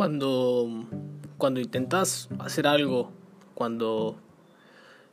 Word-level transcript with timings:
Cuando, 0.00 0.86
cuando 1.36 1.60
intentas 1.60 2.30
hacer 2.38 2.66
algo, 2.66 3.12
cuando 3.52 4.16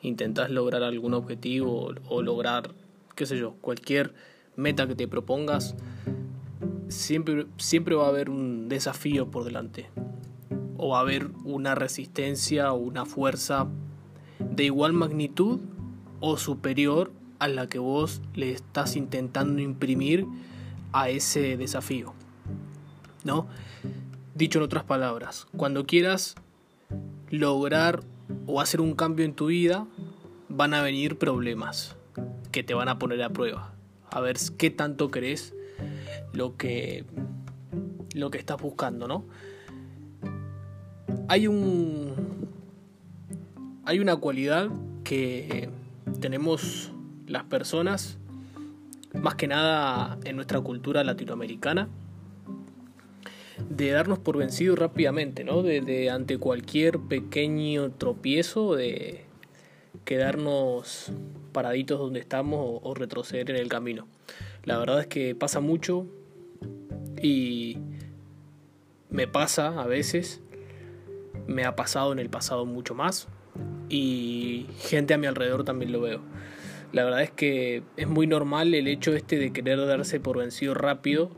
intentas 0.02 0.49
lograr 0.49 0.81
algún 0.81 1.13
objetivo 1.13 1.94
o 2.08 2.21
lograr, 2.21 2.74
qué 3.13 3.26
sé 3.26 3.37
yo, 3.37 3.55
cualquier 3.60 4.13
meta 4.55 4.87
que 4.87 4.96
te 4.96 5.05
propongas, 5.10 5.76
siempre, 6.87 7.47
siempre 7.58 7.96
va 7.96 8.05
a 8.05 8.08
haber 8.08 8.29
un 8.29 8.69
desafío 8.69 9.29
por 9.29 9.44
delante. 9.44 9.90
O 10.78 10.92
va 10.92 10.99
a 10.99 11.01
haber 11.01 11.31
una 11.44 11.76
resistencia 11.76 12.72
o 12.72 12.78
una 12.78 13.06
fuerza 13.06 13.67
de 14.40 14.63
igual 14.63 14.94
magnitud 14.94 15.60
o 16.22 16.38
superior 16.38 17.12
a 17.40 17.49
la 17.49 17.67
que 17.67 17.80
vos 17.80 18.22
le 18.35 18.54
estás 18.54 18.96
intentando 18.96 19.62
imprimir 19.62 20.26
a 20.94 21.10
ese 21.10 21.58
desafío. 21.58 22.13
¿No? 23.26 23.48
Dicho 24.38 24.59
en 24.59 24.66
otras 24.66 24.84
palabras, 24.84 25.48
cuando 25.58 25.88
quieras 25.88 26.36
lograr 27.32 28.02
o 28.46 28.62
hacer 28.62 28.82
un 28.82 28.94
cambio 28.94 29.26
en 29.26 29.34
tu 29.34 29.48
vida, 29.48 29.88
van 30.48 30.76
a 30.76 30.84
venir 30.84 31.18
problemas 31.18 31.96
que 32.52 32.62
te 32.62 32.76
van 32.76 32.88
a 32.88 33.00
poner 33.00 33.23
a 33.23 33.32
prueba. 33.32 33.73
A 34.12 34.22
ver 34.22 34.38
qué 34.60 34.70
tanto 34.70 35.10
crees 35.10 35.55
lo 36.34 36.55
que 36.55 37.04
lo 38.13 38.30
que 38.30 38.38
estás 38.38 38.62
buscando, 38.62 39.08
¿no? 39.08 39.26
Hay 41.30 41.48
un 41.48 42.13
hay 43.85 43.99
una 43.99 44.18
cualidad 44.18 44.70
que 45.04 45.72
tenemos 46.20 46.91
las 47.26 47.46
personas 47.46 48.20
más 49.20 49.34
que 49.34 49.48
nada 49.48 50.20
en 50.26 50.35
nuestra 50.35 50.62
cultura 50.62 51.04
latinoamericana 51.04 51.90
de 53.70 53.91
darnos 53.91 54.20
por 54.20 54.37
vencido 54.37 54.76
rápidamente, 54.76 55.43
¿no? 55.43 55.62
De, 55.63 56.10
ante 56.10 56.37
cualquier 56.37 56.99
pequeño 56.99 57.91
tropiezo, 57.91 58.76
de 58.76 59.26
quedarnos 60.05 61.12
paraditos 61.51 61.99
donde 61.99 62.20
estamos 62.20 62.59
o, 62.62 62.79
o, 62.87 62.93
retroceder 62.93 63.49
en 63.49 63.57
el 63.57 63.68
camino. 63.68 64.07
La 64.63 64.77
verdad 64.77 65.01
es 65.01 65.07
que 65.07 65.35
pasa 65.35 65.59
mucho 65.59 66.05
y 67.21 67.77
me 69.09 69.27
pasa 69.27 69.81
a 69.81 69.87
veces, 69.87 70.41
me 71.47 71.65
ha 71.65 71.75
pasado 71.75 72.11
en 72.11 72.19
el 72.19 72.29
pasado 72.29 72.65
mucho 72.65 72.93
más 72.93 73.27
y 73.89 74.67
gente 74.79 75.13
a 75.13 75.17
mi 75.17 75.27
alrededor 75.27 75.63
también 75.63 75.91
lo 75.91 76.02
veo. 76.02 76.21
La 76.93 77.03
verdad 77.03 77.23
es 77.23 77.31
que 77.31 77.83
es 77.97 78.07
muy 78.07 78.27
normal 78.27 78.73
el 78.73 78.87
hecho 78.87 79.13
este 79.13 79.37
de 79.37 79.52
querer 79.52 79.85
darse 79.85 80.19
por 80.19 80.37
vencido 80.37 80.73
rápido 80.73 81.31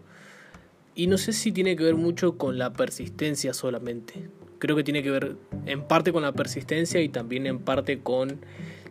y 0.99 1.07
no 1.07 1.17
sé 1.17 1.31
si 1.31 1.53
tiene 1.53 1.77
que 1.77 1.85
ver 1.85 1.95
mucho 1.95 2.37
con 2.37 2.57
la 2.57 2.73
persistencia 2.73 3.53
solamente. 3.53 4.29
Creo 4.57 4.75
que 4.75 4.83
tiene 4.83 5.01
que 5.01 5.09
ver 5.09 5.37
en 5.65 5.87
parte 5.87 6.11
con 6.11 6.23
la 6.23 6.33
persistencia 6.33 6.99
y 6.99 7.07
también 7.07 7.47
en 7.47 7.59
parte 7.59 8.01
con 8.01 8.41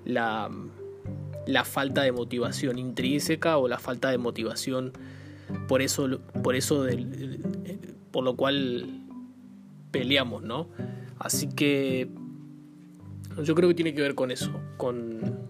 la, 0.06 0.51
la 1.45 1.64
falta 1.67 2.01
de 2.01 2.12
motivación 2.12 2.79
intrínseca 2.79 3.59
o 3.59 3.69
la 3.69 3.79
falta 3.79 4.09
de 4.09 4.17
motivación 4.17 4.95
por 5.69 5.83
eso, 5.83 6.19
por 6.42 6.56
eso 6.56 6.83
del, 6.83 7.45
por 8.11 8.25
lo 8.25 8.36
cual 8.36 9.03
peleamos, 9.91 10.42
¿no? 10.42 10.70
Así 11.19 11.47
que 11.51 12.09
yo 13.42 13.55
creo 13.55 13.69
que 13.69 13.75
tiene 13.75 13.95
que 13.95 14.01
ver 14.01 14.14
con 14.14 14.31
eso, 14.31 14.59
con 14.79 15.41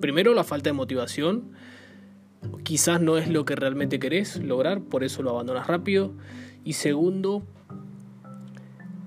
primero 0.00 0.32
la 0.32 0.44
falta 0.44 0.70
de 0.70 0.74
motivación 0.74 1.50
quizás 2.62 3.00
no 3.00 3.18
es 3.18 3.28
lo 3.28 3.44
que 3.44 3.56
realmente 3.56 3.98
querés 3.98 4.36
lograr, 4.36 4.80
por 4.80 5.04
eso 5.04 5.22
lo 5.22 5.30
abandonas 5.30 5.66
rápido. 5.66 6.12
Y 6.64 6.74
segundo, 6.74 7.42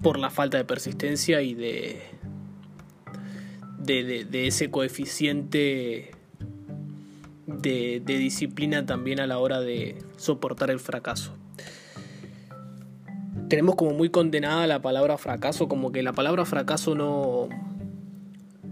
por 0.02 0.18
la 0.18 0.30
falta 0.30 0.58
de 0.58 0.66
persistencia 0.66 1.41
y 1.41 1.53
de, 1.53 2.02
de, 3.78 4.47
ese 4.47 4.72
coeficiente 4.72 6.12
de, 7.46 8.02
de 8.06 8.18
disciplina 8.18 8.86
también 8.86 9.19
a 9.19 9.28
la 9.28 9.40
hora 9.40 9.59
de 9.59 9.97
soportar 10.18 10.72
el 10.72 10.80
fracaso. 10.80 11.34
Tenemos 13.50 13.75
como 13.75 13.91
muy 13.91 14.09
condenada 14.09 14.68
la 14.68 14.81
palabra 14.81 15.18
fracaso, 15.18 15.68
como 15.68 15.91
que 15.91 16.03
la 16.03 16.14
palabra 16.14 16.46
fracaso 16.46 16.94
no, 16.94 17.50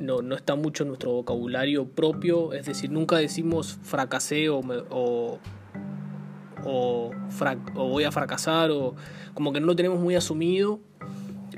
no, 0.08 0.36
está 0.36 0.56
mucho 0.56 0.84
en 0.84 0.90
nuestro 0.90 1.12
vocabulario 1.12 1.86
propio, 1.86 2.54
es 2.54 2.66
decir, 2.66 2.90
nunca 2.90 3.18
decimos 3.18 3.78
fracasé 3.84 4.50
o, 4.50 4.62
o, 4.90 5.40
o, 6.64 7.12
voy 7.76 8.04
a 8.04 8.12
fracasar, 8.12 8.72
o 8.72 8.96
como 9.34 9.54
que 9.54 9.60
no 9.60 9.68
lo 9.68 9.76
tenemos 9.76 10.00
muy 10.00 10.16
asumido 10.16 10.80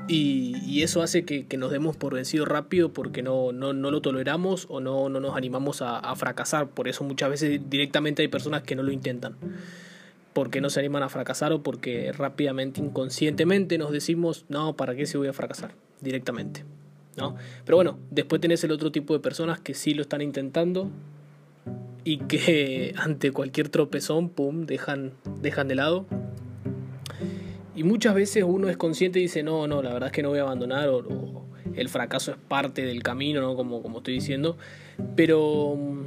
y, 0.09 0.81
eso 0.81 1.03
hace 1.03 1.23
que, 1.23 1.45
nos 1.57 1.71
demos 1.71 1.95
por 1.95 2.15
vencido 2.15 2.45
rápido 2.45 2.91
porque 2.91 3.21
no, 3.21 3.51
no, 3.51 3.73
no 3.73 3.91
lo 3.91 4.01
toleramos 4.01 4.65
o 4.69 4.79
no, 4.79 5.07
no 5.07 5.19
nos 5.19 5.35
animamos 5.35 5.81
a, 5.81 5.99
a, 5.99 6.15
fracasar. 6.15 6.69
Por 6.69 6.87
eso 6.87 7.03
muchas 7.03 7.29
veces 7.29 7.61
directamente 7.69 8.23
hay 8.23 8.27
personas 8.27 8.63
que 8.63 8.75
no 8.75 8.81
lo 8.81 8.91
intentan. 8.91 9.35
Porque 10.33 10.61
no 10.61 10.69
se 10.69 10.79
animan 10.79 11.03
a 11.03 11.09
fracasar 11.09 11.53
o 11.53 11.61
porque 11.61 12.11
rápidamente, 12.11 12.81
inconscientemente 12.81 13.77
nos 13.77 13.91
decimos, 13.91 14.45
no, 14.49 14.75
¿para 14.75 14.95
qué 14.95 15.05
se 15.05 15.17
voy 15.17 15.27
a 15.27 15.33
fracasar? 15.33 15.73
Directamente. 16.01 16.63
Pero 17.65 17.77
bueno, 17.77 17.99
después 18.11 18.41
tenés 18.41 18.63
el 18.63 18.71
otro 18.71 18.91
tipo 18.91 19.13
de 19.13 19.19
personas 19.19 19.59
que 19.59 19.73
sí 19.73 19.93
lo 19.93 20.01
están 20.01 20.21
intentando 20.21 20.89
y 22.03 22.17
que 22.17 22.93
ante 22.97 23.31
cualquier 23.31 23.69
tropezón, 23.69 24.29
pum, 24.29 24.65
dejan, 24.65 25.13
dejan 25.41 25.67
de 25.67 25.75
lado. 25.75 26.05
Y 27.75 27.83
muchas 27.83 28.13
veces 28.13 28.43
uno 28.45 28.67
es 28.69 28.77
consciente 28.77 29.19
y 29.19 29.23
dice, 29.23 29.43
no, 29.43 29.67
no, 29.67 29.81
la 29.81 29.93
verdad 29.93 30.07
es 30.07 30.13
que 30.13 30.23
no 30.23 30.29
voy 30.29 30.39
a 30.39 30.41
abandonar 30.41 30.89
o, 30.89 31.45
el 31.75 31.87
fracaso 31.87 32.31
es 32.31 32.37
parte 32.37 32.83
del 32.83 33.03
camino, 33.03 33.41
¿no? 33.41 33.55
Como, 33.55 33.81
como 33.81 33.99
estoy 33.99 34.15
diciendo. 34.15 34.57
Pero 35.15 35.77
mm, 35.77 36.05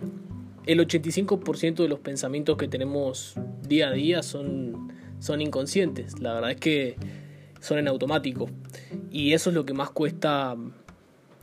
el 0.66 0.80
85% 0.80 1.76
de 1.76 1.88
los 1.88 2.00
pensamientos 2.00 2.56
que 2.56 2.68
tenemos 2.68 3.36
día 3.66 3.88
a 3.88 3.92
día 3.92 4.22
son, 4.22 4.92
son 5.18 5.40
inconscientes. 5.40 6.20
La 6.20 6.34
verdad 6.34 6.50
es 6.50 6.56
que 6.58 6.96
son 7.60 7.78
en 7.78 7.88
automático. 7.88 8.50
Y 9.10 9.32
eso 9.32 9.50
es 9.50 9.54
lo 9.54 9.64
que 9.64 9.72
más 9.72 9.90
cuesta 9.90 10.56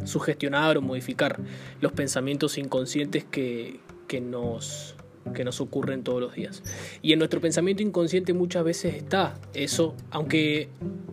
sugestionar 0.03 0.77
o 0.77 0.81
modificar 0.81 1.39
los 1.81 1.91
pensamientos 1.91 2.57
inconscientes 2.57 3.23
que, 3.25 3.79
que, 4.07 4.21
nos, 4.21 4.95
que 5.33 5.43
nos 5.43 5.61
ocurren 5.61 6.03
todos 6.03 6.21
los 6.21 6.33
días. 6.33 6.63
Y 7.01 7.13
en 7.13 7.19
nuestro 7.19 7.41
pensamiento 7.41 7.83
inconsciente 7.83 8.33
muchas 8.33 8.63
veces 8.63 8.95
está 8.95 9.39
eso, 9.53 9.95
aunque 10.11 10.69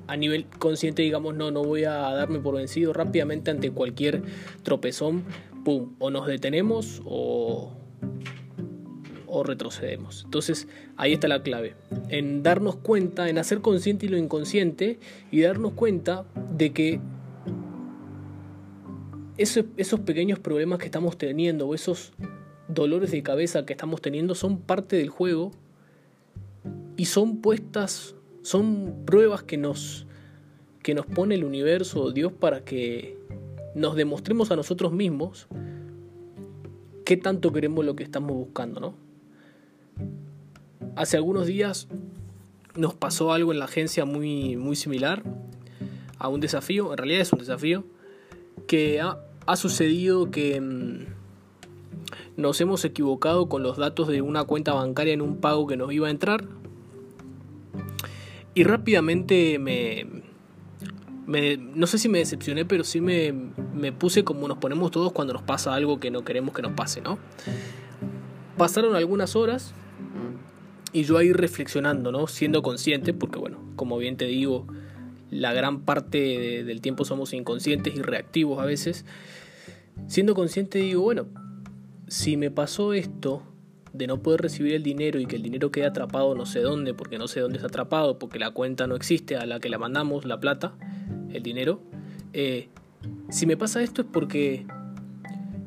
a 0.07 0.17
nivel 0.17 0.47
consciente 0.59 1.03
digamos, 1.03 1.35
no, 1.35 1.51
no 1.51 1.65
voy 1.65 1.85
a 1.85 1.93
darme 1.93 2.39
por 2.39 2.57
vencido 2.57 2.93
rápidamente 2.93 3.51
ante 3.51 3.71
cualquier 3.71 4.23
tropezón, 4.63 5.25
¡pum! 5.65 5.95
O 5.99 6.11
nos 6.11 6.27
detenemos 6.27 7.03
o, 7.05 7.73
o 9.27 9.43
retrocedemos. 9.43 10.23
Entonces 10.25 10.69
ahí 10.97 11.13
está 11.13 11.29
la 11.29 11.43
clave, 11.43 11.75
en 12.09 12.43
darnos 12.43 12.77
cuenta, 12.77 13.29
en 13.29 13.39
hacer 13.39 13.61
consciente 13.61 14.09
lo 14.09 14.17
inconsciente 14.17 14.99
y 15.31 15.41
darnos 15.41 15.73
cuenta 15.73 16.25
de 16.53 16.73
que 16.73 17.01
esos, 19.39 20.01
pequeños 20.01 20.39
problemas 20.39 20.79
que 20.79 20.87
estamos 20.87 21.19
teniendo 21.19 21.67
o 21.67 21.75
esos 21.75 22.13
dolores 22.69 23.11
de 23.11 23.23
cabeza 23.23 23.67
que 23.67 23.73
estamos 23.75 24.01
teniendo 24.01 24.35
son 24.35 24.59
parte 24.59 24.97
del 24.97 25.11
juego 25.11 25.53
y 26.97 27.05
son 27.05 27.41
puestas, 27.41 28.15
son 28.43 29.03
pruebas 29.05 29.43
que 29.43 29.57
nos, 29.57 30.07
que 30.83 30.95
nos 30.95 31.07
pone 31.07 31.35
el 31.35 31.45
universo 31.45 32.03
o 32.03 32.13
Dios 32.13 32.33
para 32.33 32.65
que 32.65 33.19
nos 33.75 33.95
demostremos 33.95 34.51
a 34.51 34.57
nosotros 34.57 34.93
mismos 34.93 35.49
qué 37.05 37.17
tanto 37.17 37.53
queremos 37.53 37.85
lo 37.85 37.95
que 37.95 38.03
estamos 38.03 38.33
buscando, 38.33 38.81
¿no? 38.81 38.95
Hace 40.97 41.19
algunos 41.19 41.47
días 41.47 41.89
nos 42.75 42.95
pasó 42.95 43.33
algo 43.33 43.53
en 43.53 43.59
la 43.59 43.67
agencia 43.67 44.07
muy, 44.07 44.57
muy 44.57 44.77
similar 44.77 45.23
a 46.19 46.29
un 46.29 46.41
desafío, 46.41 46.91
en 46.93 46.99
realidad 46.99 47.21
es 47.21 47.33
un 47.33 47.39
desafío, 47.39 47.85
que 48.67 49.01
ha, 49.47 49.57
sucedido 49.57 50.31
que 50.31 50.61
mm, 50.61 51.07
nos 52.37 52.61
hemos 52.61 52.85
equivocado 52.85 53.49
con 53.49 53.63
los 53.63 53.77
datos 53.77 54.09
de 54.09 54.23
una 54.23 54.45
cuenta 54.45 54.75
bancaria 54.75 55.15
en 55.15 55.23
un 55.23 55.37
pago 55.39 55.67
que 55.67 55.77
nos 55.77 55.93
iba 55.93 56.09
a 56.09 56.11
entrar. 56.11 56.45
Y 58.55 58.65
rápidamente 58.65 59.59
me, 59.59 60.07
no 61.27 61.87
sé 61.87 61.99
si 61.99 62.09
me 62.09 62.19
decepcioné, 62.19 62.65
pero 62.65 62.85
sí 62.85 63.01
me, 63.01 63.33
me, 63.75 63.93
puse 63.93 64.25
como 64.25 64.49
nos 64.49 64.59
ponemos 64.59 64.91
todos 64.91 65.13
cuando 65.13 65.35
nos 65.35 65.43
pasa 65.43 65.75
algo 65.75 66.01
que 66.01 66.11
no 66.11 66.25
queremos 66.25 66.55
que 66.55 66.63
nos 66.63 66.73
pase, 66.73 67.01
¿no? 67.01 67.19
Pasaron 68.57 68.97
algunas 68.97 69.37
horas 69.37 69.75
y 70.93 71.03
yo 71.03 71.19
ahí 71.19 71.33
reflexionando, 71.33 72.13
¿no? 72.13 72.27
Siendo 72.27 72.63
consciente, 72.63 73.13
porque 73.13 73.39
bueno, 73.39 73.59
como 73.77 73.99
bien 73.99 74.17
te 74.17 74.25
digo, 74.25 74.67
la 75.31 75.53
gran 75.53 75.83
parte 75.83 76.65
del 76.65 76.81
tiempo 76.81 77.05
somos 77.05 77.33
inconscientes 77.33 77.95
y 77.95 78.03
reactivos 78.03 78.61
a 78.61 78.65
veces, 78.65 79.05
siendo 80.07 80.35
consciente 80.35 80.79
digo, 80.79 81.03
bueno, 81.03 81.27
si 82.09 82.37
me 82.37 82.51
pasó 82.51 82.93
esto 82.93 83.43
de 83.93 84.07
no 84.07 84.23
poder 84.23 84.43
recibir 84.43 84.75
el 84.75 84.83
dinero 84.83 85.19
y 85.19 85.27
que 85.27 85.37
el 85.37 85.43
dinero 85.43 85.71
quede 85.71 85.87
atrapado 85.87 86.35
no 86.35 86.47
sé 86.47 86.61
dónde, 86.61 86.95
porque 86.95 87.19
no 87.19 87.29
sé 87.29 87.41
dónde 87.41 87.57
está 87.57 87.69
atrapado, 87.69 88.19
porque 88.19 88.39
la 88.39 88.51
cuenta 88.51 88.87
no 88.87 88.95
existe 88.95 89.37
a 89.37 89.47
la 89.47 89.59
que 89.59 89.69
la 89.69 89.79
mandamos, 89.79 90.25
la 90.25 90.39
plata, 90.39 90.75
el 91.33 91.43
dinero, 91.43 91.81
eh, 92.33 92.69
si 93.31 93.47
me 93.47 93.57
pasa 93.57 93.83
esto 93.83 94.03
es 94.03 94.09
porque 94.13 94.67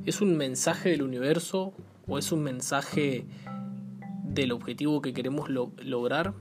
es 0.06 0.22
un 0.22 0.38
mensaje 0.38 0.90
del 0.90 1.02
universo 1.02 1.74
o 2.08 2.18
es 2.18 2.32
un 2.32 2.44
mensaje 2.44 3.26
del 4.24 4.52
objetivo 4.52 5.02
que 5.02 5.14
queremos 5.14 5.50
lograr 5.50 6.34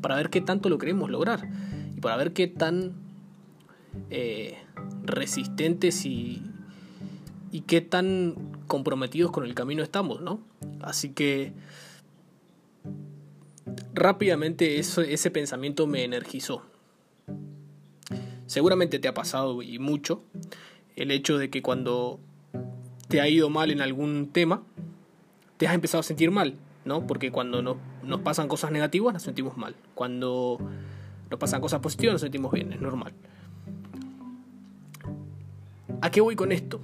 para 0.00 0.16
ver 0.16 0.30
qué 0.30 0.40
tanto 0.40 0.68
lo 0.68 0.78
queremos 0.78 1.10
lograr 1.10 1.48
para 2.06 2.18
ver 2.18 2.32
qué 2.32 2.46
tan 2.46 2.92
eh, 4.10 4.56
resistentes 5.02 6.06
y, 6.06 6.40
qué 7.66 7.80
tan 7.80 8.36
comprometidos 8.68 9.32
con 9.32 9.44
el 9.44 9.56
camino 9.56 9.82
estamos, 9.82 10.20
¿no? 10.20 10.38
Así 10.82 11.08
que 11.08 11.52
rápidamente 13.92 14.78
ese 14.78 15.30
pensamiento 15.32 15.88
me 15.88 16.04
energizó. 16.04 16.62
Seguramente 18.46 19.00
te 19.00 19.08
ha 19.08 19.14
pasado 19.14 19.60
y 19.60 19.80
mucho 19.80 20.22
el 20.94 21.10
hecho 21.10 21.38
de 21.38 21.50
que 21.50 21.60
cuando 21.60 22.20
te 23.08 23.20
ha 23.20 23.28
ido 23.28 23.50
mal 23.50 23.72
en 23.72 23.80
algún 23.80 24.28
tema, 24.32 24.62
te 25.56 25.66
has 25.66 25.74
empezado 25.74 26.02
a 26.02 26.04
sentir 26.04 26.30
mal, 26.30 26.54
¿no? 26.84 27.04
Porque 27.04 27.32
cuando 27.32 27.62
nos 27.62 28.20
pasan 28.20 28.46
cosas 28.46 28.70
negativas 28.70 29.12
nos 29.12 29.24
sentimos 29.24 29.56
mal. 29.56 29.74
Cuando 29.96 30.60
nos 31.30 31.38
pasan 31.38 31.60
cosas 31.60 31.80
positivas 31.80 32.14
nos 32.14 32.20
sentimos 32.22 32.52
bien, 32.52 32.72
es 32.72 32.80
normal. 32.80 33.12
¿A 36.00 36.10
qué 36.10 36.20
voy 36.20 36.36
con 36.36 36.52
esto? 36.52 36.80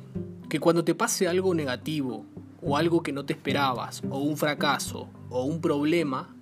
Que 0.48 0.60
cuando 0.60 0.84
te 0.84 0.94
pase 0.94 1.28
algo 1.28 1.54
negativo 1.54 2.24
o 2.62 2.76
algo 2.76 3.02
que 3.02 3.12
no 3.12 3.24
te 3.24 3.32
esperabas 3.32 4.02
o 4.10 4.18
un 4.18 4.36
fracaso 4.36 5.08
o 5.30 5.44
un 5.44 5.60
problema, 5.60 6.34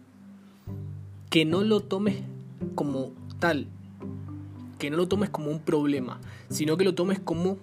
que 1.31 1.45
no 1.45 1.63
lo 1.63 1.81
tomes 1.81 2.23
como 2.75 3.13
tal, 3.39 3.67
que 4.79 4.91
no 4.91 4.97
lo 4.97 5.09
tomes 5.09 5.31
como 5.31 5.51
un 5.51 5.61
problema, 5.61 6.21
sino 6.49 6.77
que 6.77 6.85
lo 6.85 6.95
tomes 6.95 7.21
como 7.21 7.59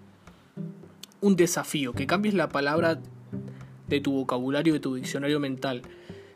un 1.22 1.36
desafío, 1.36 1.94
que 1.94 2.07
cambies 2.07 2.33
la 2.33 2.50
palabra 2.50 3.00
de 3.88 4.01
tu 4.01 4.13
vocabulario, 4.13 4.74
de 4.74 4.80
tu 4.80 4.95
diccionario 4.95 5.40
mental, 5.40 5.81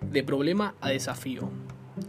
de 0.02 0.24
problema 0.24 0.76
a 0.82 0.90
desafío. 0.90 1.50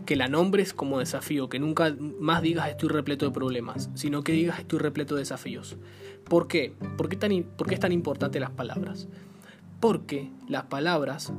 Que 0.06 0.16
la 0.16 0.28
nombres 0.28 0.72
como 0.72 0.98
desafío, 0.98 1.48
que 1.48 1.58
nunca 1.58 1.94
más 2.18 2.42
digas 2.42 2.68
estoy 2.68 2.88
repleto 2.88 3.26
de 3.26 3.32
problemas, 3.32 3.90
sino 3.94 4.22
que 4.22 4.32
digas 4.32 4.58
estoy 4.58 4.78
repleto 4.78 5.14
de 5.14 5.20
desafíos. 5.20 5.76
¿Por 6.24 6.48
qué? 6.48 6.74
¿Por 6.96 7.08
qué, 7.08 7.16
tan, 7.16 7.44
¿Por 7.56 7.66
qué 7.66 7.74
es 7.74 7.80
tan 7.80 7.92
importante 7.92 8.40
las 8.40 8.50
palabras? 8.50 9.08
Porque 9.80 10.30
las 10.48 10.64
palabras 10.64 11.32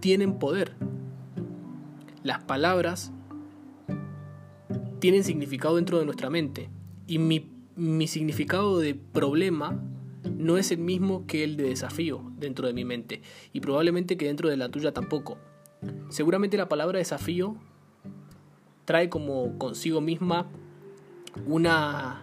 tienen 0.00 0.38
poder. 0.38 0.74
Las 2.22 2.42
palabras 2.42 3.12
tienen 4.98 5.24
significado 5.24 5.76
dentro 5.76 5.98
de 5.98 6.04
nuestra 6.04 6.30
mente. 6.30 6.70
Y 7.06 7.18
mi 7.18 8.06
significado 8.06 8.78
de 8.78 8.94
problema 8.94 9.80
no 10.36 10.56
es 10.56 10.70
el 10.70 10.78
mismo 10.78 11.26
que 11.26 11.44
el 11.44 11.56
de 11.56 11.64
desafío 11.64 12.22
dentro 12.38 12.66
de 12.66 12.72
mi 12.72 12.84
mente 12.84 13.22
y 13.52 13.60
probablemente 13.60 14.16
que 14.16 14.26
dentro 14.26 14.48
de 14.48 14.56
la 14.56 14.68
tuya 14.68 14.92
tampoco. 14.92 15.38
Seguramente 16.08 16.56
la 16.56 16.68
palabra 16.68 16.98
desafío 16.98 17.56
trae 18.88 19.10
como 19.10 19.58
consigo 19.58 20.00
misma 20.00 20.46
una, 21.46 22.22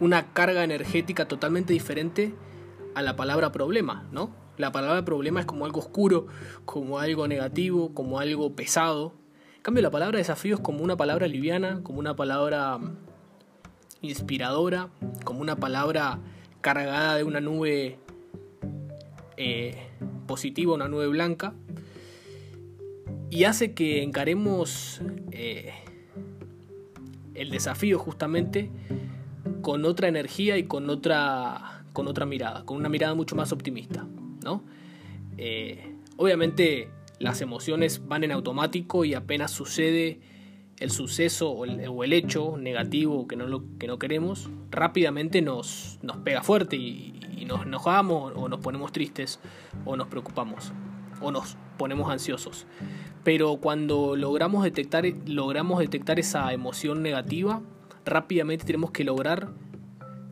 una 0.00 0.32
carga 0.32 0.64
energética 0.64 1.28
totalmente 1.28 1.72
diferente 1.72 2.34
a 2.96 3.02
la 3.02 3.14
palabra 3.14 3.52
problema, 3.52 4.04
¿no? 4.10 4.34
La 4.56 4.72
palabra 4.72 5.04
problema 5.04 5.38
es 5.38 5.46
como 5.46 5.64
algo 5.64 5.78
oscuro, 5.78 6.26
como 6.64 6.98
algo 6.98 7.28
negativo, 7.28 7.94
como 7.94 8.18
algo 8.18 8.56
pesado. 8.56 9.12
En 9.58 9.62
cambio, 9.62 9.80
la 9.80 9.92
palabra 9.92 10.18
desafío 10.18 10.56
es 10.56 10.60
como 10.60 10.82
una 10.82 10.96
palabra 10.96 11.28
liviana, 11.28 11.78
como 11.84 12.00
una 12.00 12.16
palabra 12.16 12.80
inspiradora, 14.02 14.88
como 15.22 15.40
una 15.40 15.54
palabra 15.54 16.18
cargada 16.62 17.14
de 17.14 17.22
una 17.22 17.40
nube 17.40 18.00
eh, 19.36 19.86
positiva, 20.26 20.74
una 20.74 20.88
nube 20.88 21.06
blanca, 21.06 21.54
y 23.36 23.44
hace 23.44 23.74
que 23.74 24.02
encaremos 24.02 25.02
eh, 25.30 25.74
el 27.34 27.50
desafío 27.50 27.98
justamente 27.98 28.70
con 29.60 29.84
otra 29.84 30.08
energía 30.08 30.56
y 30.56 30.62
con 30.62 30.88
otra, 30.88 31.84
con 31.92 32.08
otra 32.08 32.24
mirada, 32.24 32.64
con 32.64 32.78
una 32.78 32.88
mirada 32.88 33.14
mucho 33.14 33.36
más 33.36 33.52
optimista. 33.52 34.06
¿no? 34.42 34.64
Eh, 35.36 35.96
obviamente 36.16 36.88
las 37.18 37.42
emociones 37.42 38.08
van 38.08 38.24
en 38.24 38.32
automático 38.32 39.04
y 39.04 39.12
apenas 39.12 39.50
sucede 39.50 40.18
el 40.78 40.90
suceso 40.90 41.50
o 41.50 41.66
el, 42.04 42.12
hecho 42.14 42.56
negativo 42.56 43.28
que 43.28 43.36
no, 43.36 43.64
que 43.78 43.86
no 43.86 43.98
queremos, 43.98 44.48
rápidamente 44.70 45.42
nos, 45.42 45.98
nos 46.00 46.16
pega 46.16 46.42
fuerte 46.42 46.76
y, 46.76 47.12
nos 47.46 47.62
enojamos 47.64 48.32
o 48.34 48.48
nos 48.48 48.58
ponemos 48.58 48.90
tristes 48.90 49.38
o 49.84 49.94
nos 49.94 50.08
preocupamos 50.08 50.72
o 51.20 51.30
nos 51.30 51.56
ponemos 51.76 52.10
ansiosos. 52.10 52.66
Pero 53.24 53.56
cuando 53.56 54.16
logramos 54.16 54.64
detectar, 54.64 55.04
logramos 55.26 55.80
detectar 55.80 56.18
esa 56.18 56.52
emoción 56.52 57.02
negativa, 57.02 57.60
rápidamente 58.04 58.64
tenemos 58.64 58.90
que 58.90 59.04
lograr 59.04 59.48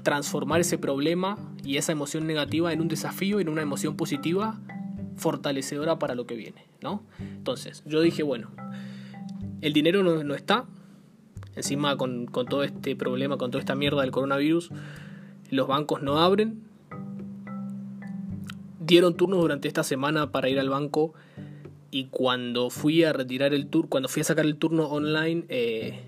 transformar 0.04 0.60
ese 0.60 0.78
problema 0.78 1.36
y 1.64 1.78
esa 1.78 1.90
emoción 1.90 2.26
negativa 2.26 2.72
en 2.72 2.80
un 2.80 2.88
desafío, 2.88 3.40
en 3.40 3.48
una 3.48 3.62
emoción 3.62 3.96
positiva, 3.96 4.60
fortalecedora 5.16 5.98
para 5.98 6.14
lo 6.14 6.26
que 6.26 6.36
viene, 6.36 6.66
¿no? 6.82 7.02
Entonces, 7.18 7.82
yo 7.86 8.00
dije, 8.00 8.22
bueno, 8.22 8.50
el 9.60 9.72
dinero 9.72 10.02
no, 10.02 10.34
está. 10.34 10.66
Encima 11.56 11.96
con, 11.96 12.26
todo 12.26 12.64
este 12.64 12.94
problema, 12.96 13.38
con 13.38 13.50
toda 13.50 13.60
esta 13.60 13.74
mierda 13.74 14.02
del 14.02 14.10
coronavirus, 14.10 14.70
los 15.50 15.66
bancos 15.66 16.02
no 16.02 16.18
abren. 16.18 16.63
Dieron 18.86 19.16
turnos 19.16 19.40
durante 19.40 19.68
esta 19.68 19.82
semana 19.82 20.30
para 20.30 20.48
ir 20.48 20.58
al 20.58 20.68
banco 20.68 21.14
y 21.90 22.06
cuando 22.06 22.70
fui 22.70 23.04
a 23.04 23.12
retirar 23.12 23.54
el 23.54 23.66
turno, 23.68 23.88
cuando 23.88 24.08
fui 24.08 24.20
a 24.20 24.24
sacar 24.24 24.44
el 24.44 24.56
turno 24.56 24.86
online, 24.86 25.44
eh, 25.48 26.00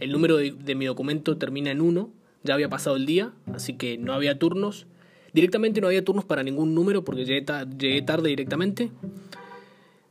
el 0.00 0.12
número 0.12 0.36
de, 0.36 0.74
mi 0.74 0.84
documento 0.84 1.36
termina 1.36 1.70
en 1.70 1.80
1, 1.80 2.10
ya 2.44 2.54
había 2.54 2.68
pasado 2.68 2.96
el 2.96 3.06
día, 3.06 3.32
así 3.52 3.74
que 3.74 3.98
no 3.98 4.12
había 4.12 4.38
turnos. 4.38 4.86
Directamente 5.32 5.80
no 5.80 5.86
había 5.86 6.04
turnos 6.04 6.24
para 6.24 6.42
ningún 6.42 6.74
número 6.74 7.04
porque 7.04 7.24
llegué 7.24 8.02
tarde 8.02 8.28
directamente 8.28 8.90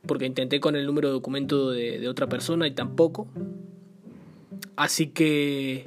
porque 0.06 0.26
intenté 0.26 0.60
con 0.60 0.76
el 0.76 0.86
número 0.86 1.08
de 1.08 1.14
documento 1.14 1.70
de, 1.70 2.08
otra 2.08 2.28
persona 2.28 2.66
y 2.66 2.70
tampoco. 2.70 3.26
Así 4.76 5.08
que 5.08 5.84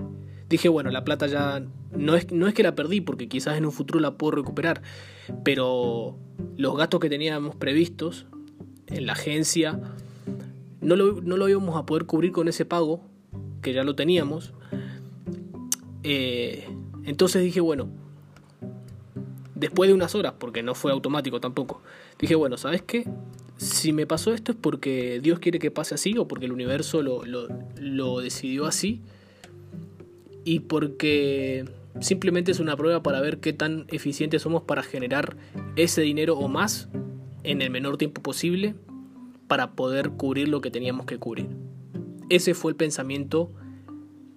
dije, 0.49 0.69
bueno, 0.69 0.89
la 0.89 1.03
plata 1.03 1.27
ya 1.27 1.63
no 1.91 2.15
es, 2.15 2.31
no 2.31 2.47
es 2.47 2.53
que 2.53 2.63
la 2.63 2.75
perdí, 2.75 3.01
porque 3.01 3.27
quizás 3.27 3.57
en 3.57 3.65
un 3.65 3.71
futuro 3.71 3.99
la 3.99 4.15
puedo 4.17 4.31
recuperar, 4.31 4.81
pero 5.43 6.17
los 6.57 6.77
gastos 6.77 6.99
que 6.99 7.09
teníamos 7.09 7.55
previstos 7.55 8.25
en 8.87 9.05
la 9.05 9.13
agencia 9.13 9.79
no 10.81 10.95
lo, 10.95 11.21
no 11.21 11.37
lo 11.37 11.47
íbamos 11.47 11.77
a 11.77 11.85
poder 11.85 12.05
cubrir 12.05 12.31
con 12.31 12.47
ese 12.47 12.65
pago, 12.65 13.01
que 13.61 13.73
ya 13.73 13.83
lo 13.83 13.95
teníamos. 13.95 14.53
Eh, 16.03 16.67
entonces 17.05 17.43
dije, 17.43 17.61
bueno, 17.61 17.89
después 19.55 19.87
de 19.87 19.93
unas 19.93 20.15
horas, 20.15 20.33
porque 20.39 20.63
no 20.63 20.75
fue 20.75 20.91
automático 20.91 21.39
tampoco, 21.39 21.81
dije, 22.19 22.35
bueno, 22.35 22.57
¿sabes 22.57 22.81
qué? 22.81 23.05
si 23.59 23.91
me 23.91 24.07
pasó 24.07 24.33
esto 24.33 24.53
es 24.53 24.57
porque 24.59 25.19
Dios 25.21 25.39
quiere 25.39 25.59
que 25.59 25.69
pase 25.69 25.93
así 25.93 26.17
o 26.17 26.27
porque 26.27 26.45
el 26.45 26.53
universo 26.53 27.01
lo, 27.01 28.21
decidió 28.21 28.65
así 28.65 29.01
y 30.49 30.61
porque 30.61 31.63
simplemente 31.99 32.51
es 32.51 32.59
una 32.59 32.75
prueba 32.75 33.03
para 33.03 33.21
ver 33.21 33.39
qué 33.39 33.53
tan 33.53 33.85
eficientes 33.89 34.41
somos 34.41 34.63
para 34.63 34.81
generar 34.81 35.37
ese 35.75 36.01
dinero 36.01 36.39
o 36.39 36.47
más 36.47 36.89
en 37.43 37.61
el 37.61 37.69
menor 37.69 37.97
tiempo 37.97 38.23
posible 38.23 38.73
para 39.47 39.73
poder 39.73 40.09
cubrir 40.09 40.47
lo 40.47 40.59
que 40.59 40.71
teníamos 40.71 41.05
que 41.05 41.19
cubrir. 41.19 41.49
Ese 42.31 42.55
fue 42.55 42.71
el 42.71 42.75
pensamiento 42.75 43.51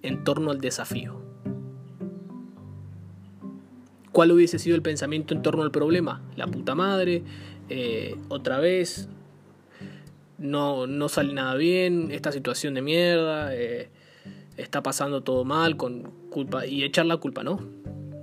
en 0.03 0.23
torno 0.23 0.51
al 0.51 0.61
desafío. 0.61 1.19
¿Cuál 4.13 4.33
hubiese 4.33 4.59
sido 4.59 4.77
el 4.77 4.83
pensamiento 4.83 5.33
en 5.33 5.41
torno 5.41 5.63
al 5.63 5.71
problema? 5.71 6.21
La 6.37 6.47
puta 6.47 6.75
madre, 6.75 7.23
eh, 7.71 8.17
otra 8.29 8.59
vez, 8.59 9.09
no, 10.37 10.87
no 10.87 11.09
sale 11.09 11.33
nada 11.33 11.55
bien, 11.55 12.11
esta 12.11 12.33
situación 12.33 12.75
de 12.75 12.83
mierda, 12.83 13.57
eh, 13.57 13.89
está 14.57 14.83
pasando 14.83 15.23
todo 15.23 15.45
mal 15.45 15.77
con 15.77 16.11
culpa 16.31 16.67
y 16.67 16.85
echar 16.85 17.07
la 17.07 17.17
culpa, 17.17 17.43
¿no? 17.43 17.61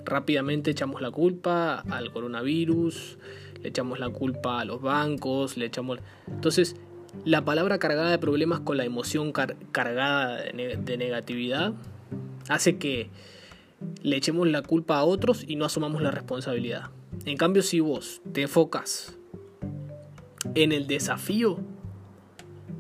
Rápidamente 0.06 0.72
echamos 0.72 1.02
la 1.02 1.12
culpa 1.12 1.80
al 1.90 2.12
coronavirus, 2.12 3.18
le 3.62 3.70
echamos 3.70 4.00
la 4.00 4.10
culpa 4.10 4.62
a 4.62 4.66
los 4.66 4.82
bancos, 4.82 5.58
le 5.58 5.66
echamos... 5.66 6.00
Entonces, 6.28 6.76
la 7.26 7.44
palabra 7.44 7.80
cargada 7.80 8.12
de 8.12 8.20
problemas 8.20 8.62
con 8.62 8.78
la 8.78 8.86
emoción 8.86 9.32
cargada 9.32 10.38
de, 10.38 10.98
negatividad 10.98 11.74
hace 12.48 12.78
que 12.78 13.10
le 14.02 14.16
echemos 14.16 14.48
la 14.48 14.62
culpa 14.62 14.98
a 14.98 15.04
otros 15.04 15.44
y 15.48 15.56
no 15.56 15.66
asumamos 15.66 16.02
la 16.02 16.12
responsabilidad. 16.12 16.90
En 17.26 17.38
cambio, 17.38 17.62
si 17.62 17.80
vos 17.80 18.22
te 18.32 18.44
enfocas 18.44 19.18
en 20.56 20.72
el 20.72 20.88
desafío, 20.88 21.60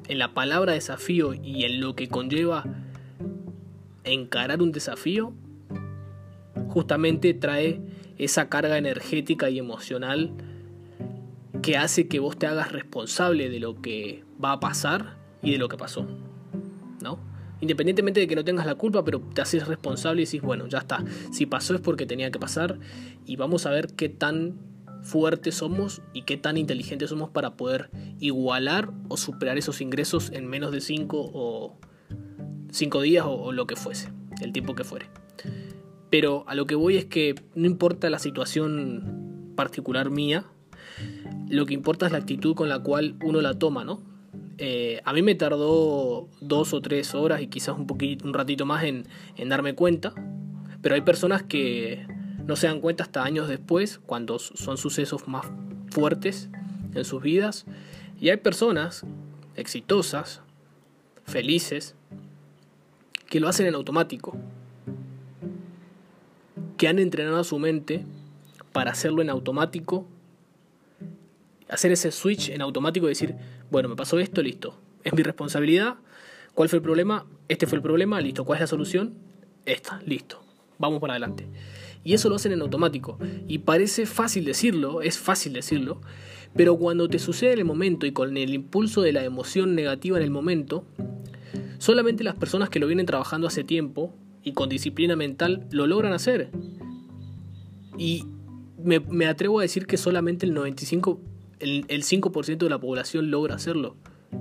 en 0.07 0.19
la 0.19 0.33
palabra 0.33 0.73
desafío 0.73 1.33
y 1.33 1.65
en 1.65 1.81
lo 1.81 1.95
que 1.95 2.07
conlleva 2.07 2.63
encarar 4.13 4.61
un 4.61 4.71
desafío, 4.71 5.33
justamente 6.69 7.33
trae 7.33 7.81
esa 8.17 8.49
carga 8.49 8.77
energética 8.77 9.49
y 9.49 9.59
emocional 9.59 10.33
que 11.61 11.77
hace 11.77 12.07
que 12.07 12.19
vos 12.19 12.37
te 12.37 12.47
hagas 12.47 12.71
responsable 12.71 13.49
de 13.49 13.59
lo 13.59 13.81
que 13.81 14.23
va 14.43 14.53
a 14.53 14.59
pasar 14.59 15.17
y 15.41 15.51
de 15.51 15.57
lo 15.57 15.69
que 15.69 15.77
pasó. 15.77 16.07
¿No? 17.01 17.19
Independientemente 17.61 18.21
de 18.21 18.27
que 18.27 18.35
no 18.35 18.45
tengas 18.45 18.65
la 18.65 18.75
culpa, 18.75 19.03
pero 19.03 19.19
te 19.19 19.41
haces 19.41 19.67
responsable 19.67 20.21
y 20.21 20.25
dices, 20.25 20.41
bueno, 20.41 20.67
ya 20.67 20.79
está. 20.79 21.03
Si 21.31 21.45
pasó 21.45 21.75
es 21.75 21.81
porque 21.81 22.05
tenía 22.05 22.31
que 22.31 22.39
pasar 22.39 22.79
y 23.25 23.35
vamos 23.35 23.65
a 23.65 23.71
ver 23.71 23.93
qué 23.95 24.07
tan 24.07 24.57
fuertes 25.01 25.55
somos 25.55 26.01
y 26.13 26.23
qué 26.23 26.37
tan 26.37 26.57
inteligentes 26.57 27.09
somos 27.09 27.29
para 27.29 27.55
poder 27.55 27.89
igualar 28.19 28.91
o 29.07 29.17
superar 29.17 29.57
esos 29.57 29.81
ingresos 29.81 30.31
en 30.31 30.47
menos 30.47 30.71
de 30.71 30.81
5 30.81 31.31
o 31.33 31.77
5 32.71 33.01
días 33.01 33.25
o, 33.25 33.31
o 33.31 33.51
lo 33.51 33.67
que 33.67 33.75
fuese, 33.75 34.09
el 34.41 34.51
tiempo 34.51 34.75
que 34.75 34.83
fuere. 34.83 35.07
Pero 36.09 36.43
a 36.47 36.55
lo 36.55 36.65
que 36.65 36.75
voy 36.75 36.97
es 36.97 37.05
que 37.05 37.35
no 37.55 37.67
importa 37.67 38.09
la 38.09 38.19
situación 38.19 39.53
particular 39.55 40.09
mía, 40.09 40.45
lo 41.49 41.65
que 41.65 41.73
importa 41.73 42.05
es 42.05 42.11
la 42.11 42.17
actitud 42.19 42.55
con 42.55 42.69
la 42.69 42.79
cual 42.79 43.15
uno 43.23 43.41
la 43.41 43.57
toma, 43.57 43.83
¿no? 43.83 44.01
Eh, 44.57 45.01
a 45.05 45.13
mí 45.13 45.21
me 45.21 45.35
tardó 45.35 46.27
dos 46.41 46.73
o 46.73 46.81
tres 46.81 47.15
horas 47.15 47.41
y 47.41 47.47
quizás 47.47 47.77
un 47.77 47.87
poquito, 47.87 48.27
un 48.27 48.33
ratito 48.33 48.65
más 48.65 48.83
en, 48.83 49.05
en 49.37 49.49
darme 49.49 49.73
cuenta, 49.73 50.13
pero 50.81 50.95
hay 50.95 51.01
personas 51.01 51.43
que 51.43 52.05
no 52.45 52.55
se 52.55 52.67
dan 52.67 52.81
cuenta 52.81 53.03
hasta 53.03 53.23
años 53.23 53.47
después, 53.47 53.99
cuando 54.05 54.39
son 54.39 54.77
sucesos 54.77 55.27
más 55.27 55.45
fuertes 55.91 56.49
en 56.93 57.05
sus 57.05 57.21
vidas, 57.21 57.65
y 58.19 58.29
hay 58.29 58.37
personas 58.37 59.05
exitosas, 59.55 60.41
felices, 61.23 61.95
que 63.29 63.39
lo 63.39 63.47
hacen 63.47 63.67
en 63.67 63.75
automático, 63.75 64.35
que 66.77 66.87
han 66.87 66.99
entrenado 66.99 67.39
a 67.39 67.43
su 67.43 67.59
mente 67.59 68.05
para 68.71 68.91
hacerlo 68.91 69.21
en 69.21 69.29
automático 69.29 70.07
hacer 71.69 71.91
ese 71.91 72.11
switch 72.11 72.49
en 72.49 72.61
automático 72.61 73.05
y 73.05 73.09
decir, 73.09 73.35
bueno, 73.71 73.89
me 73.89 73.95
pasó 73.95 74.19
esto, 74.19 74.41
listo. 74.41 74.77
Es 75.03 75.13
mi 75.13 75.23
responsabilidad. 75.23 75.95
¿Cuál 76.53 76.67
fue 76.67 76.77
el 76.77 76.83
problema? 76.83 77.25
Este 77.47 77.67
fue 77.67 77.77
el 77.77 77.81
problema, 77.81 78.19
listo. 78.19 78.43
¿Cuál 78.43 78.57
es 78.57 78.61
la 78.61 78.67
solución? 78.67 79.13
Esta, 79.65 80.01
listo. 80.05 80.41
Vamos 80.77 80.99
para 80.99 81.13
adelante. 81.13 81.47
Y 82.03 82.13
eso 82.13 82.27
lo 82.29 82.35
hacen 82.35 82.51
en 82.51 82.61
automático. 82.61 83.17
Y 83.47 83.59
parece 83.59 84.05
fácil 84.05 84.45
decirlo, 84.45 85.01
es 85.01 85.19
fácil 85.19 85.53
decirlo, 85.53 86.01
pero 86.55 86.75
cuando 86.77 87.07
te 87.07 87.19
sucede 87.19 87.53
en 87.53 87.59
el 87.59 87.65
momento 87.65 88.05
y 88.05 88.11
con 88.11 88.35
el 88.35 88.53
impulso 88.53 89.01
de 89.01 89.13
la 89.13 89.23
emoción 89.23 89.75
negativa 89.75 90.17
en 90.17 90.23
el 90.23 90.31
momento, 90.31 90.85
solamente 91.79 92.23
las 92.23 92.35
personas 92.35 92.69
que 92.69 92.79
lo 92.79 92.85
vienen 92.85 93.07
trabajando 93.07 93.47
hace 93.47 93.63
tiempo 93.63 94.13
y 94.43 94.53
con 94.53 94.69
disciplina 94.69 95.15
mental 95.15 95.67
lo 95.71 95.87
logran 95.87 96.13
hacer. 96.13 96.51
Y 97.97 98.25
me, 98.83 99.25
atrevo 99.25 99.59
a 99.59 99.63
decir 99.63 99.87
que 99.87 99.97
solamente 99.97 100.45
el 100.45 100.53
95 100.53 101.19
el, 101.59 101.85
5% 101.87 102.57
de 102.57 102.69
la 102.69 102.79
población 102.79 103.31
logra 103.31 103.55
hacerlo 103.55 103.97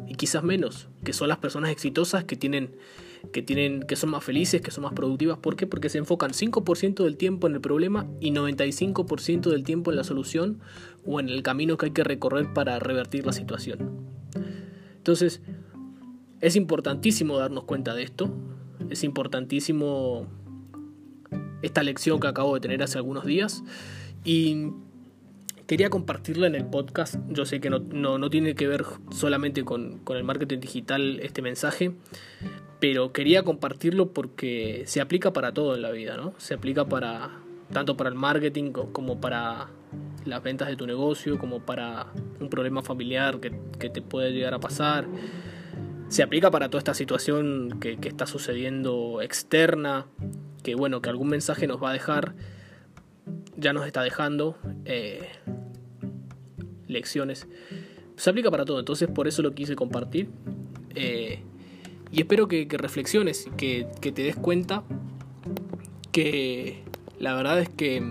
y 0.06 0.14
quizás 0.14 0.44
menos, 0.44 0.88
que 1.02 1.12
son 1.12 1.28
las 1.28 1.38
personas 1.38 1.70
exitosas 1.70 2.24
que 2.24 2.36
tienen 2.36 2.76
que 3.32 3.42
tienen 3.42 3.82
que 3.82 3.96
son 3.96 4.10
más 4.10 4.22
felices, 4.22 4.60
que 4.60 4.70
son 4.70 4.84
más 4.84 4.92
productivas, 4.92 5.38
¿por 5.38 5.56
qué? 5.56 5.66
Porque 5.66 5.88
se 5.88 5.98
enfocan 5.98 6.30
5% 6.30 7.02
del 7.02 7.16
tiempo 7.16 7.48
en 7.48 7.54
el 7.54 7.60
problema 7.60 8.06
y 8.20 8.30
95% 8.30 9.50
del 9.50 9.64
tiempo 9.64 9.90
en 9.90 9.96
la 9.96 10.04
solución 10.04 10.60
o 11.04 11.18
en 11.18 11.28
el 11.28 11.42
camino 11.42 11.76
que 11.76 11.86
hay 11.86 11.92
que 11.92 12.04
recorrer 12.04 12.52
para 12.52 12.78
revertir 12.78 13.26
la 13.26 13.32
situación. 13.32 14.06
Entonces, 14.98 15.42
es 16.40 16.56
importantísimo 16.56 17.38
darnos 17.38 17.64
cuenta 17.64 17.94
de 17.94 18.02
esto, 18.02 18.30
es 18.90 19.04
importantísimo 19.04 20.26
esta 21.62 21.82
lección 21.82 22.20
que 22.20 22.28
acabo 22.28 22.54
de 22.54 22.60
tener 22.60 22.82
hace 22.82 22.98
algunos 22.98 23.24
días 23.24 23.64
y 24.24 24.70
quería 25.66 25.90
compartirla 25.90 26.46
en 26.46 26.54
el 26.54 26.64
podcast. 26.64 27.16
Yo 27.28 27.44
sé 27.44 27.60
que 27.60 27.70
no, 27.70 28.30
tiene 28.30 28.54
que 28.54 28.66
ver 28.66 28.84
solamente 29.10 29.64
con, 29.64 30.00
el 30.08 30.24
marketing 30.24 30.60
digital 30.60 31.20
este 31.20 31.42
mensaje, 31.42 31.92
pero 32.80 33.12
quería 33.12 33.42
compartirlo 33.42 34.12
porque 34.12 34.84
se 34.86 35.00
aplica 35.00 35.32
para 35.32 35.52
todo 35.52 35.74
en 35.74 35.82
la 35.82 35.90
vida, 35.90 36.16
¿no? 36.16 36.34
Se 36.38 36.54
aplica 36.54 36.88
para 36.88 37.30
tanto 37.72 37.98
para 37.98 38.08
el 38.08 38.16
marketing 38.16 38.72
como 38.72 39.20
para 39.20 39.68
las 40.24 40.42
ventas 40.42 40.68
de 40.68 40.76
tu 40.76 40.86
negocio, 40.86 41.38
como 41.38 41.60
para 41.60 42.06
un 42.40 42.48
problema 42.48 42.82
familiar 42.82 43.40
que, 43.40 43.50
te 43.90 44.00
puede 44.00 44.32
llegar 44.32 44.54
a 44.54 44.60
pasar. 44.60 45.06
Se 46.08 46.22
aplica 46.22 46.50
para 46.50 46.70
toda 46.70 46.78
esta 46.78 46.94
situación 46.94 47.78
que, 47.80 47.98
está 48.02 48.26
sucediendo 48.26 49.20
externa, 49.20 50.06
que 50.62 50.74
bueno, 50.74 51.02
que 51.02 51.10
algún 51.10 51.28
mensaje 51.28 51.66
nos 51.66 51.82
va 51.82 51.90
a 51.90 51.92
dejar, 51.92 52.34
ya 53.56 53.72
nos 53.72 53.86
está 53.86 54.02
dejando. 54.02 54.56
Eh, 54.86 55.28
lecciones. 56.86 57.46
Se 58.16 58.30
aplica 58.30 58.50
para 58.50 58.64
todo, 58.64 58.78
entonces 58.78 59.08
por 59.08 59.28
eso 59.28 59.42
lo 59.42 59.54
quise 59.54 59.76
compartir. 59.76 60.30
Eh, 60.94 61.42
y 62.10 62.20
espero 62.20 62.48
que, 62.48 62.66
reflexiones, 62.70 63.48
que, 63.56 63.86
que 64.00 64.10
te 64.10 64.22
des 64.22 64.36
cuenta 64.36 64.84
que 66.10 66.82
la 67.18 67.34
verdad 67.34 67.60
es 67.60 67.68
que 67.68 68.02